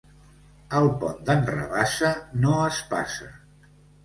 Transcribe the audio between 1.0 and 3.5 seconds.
pont d'en Rabassa, no es passa.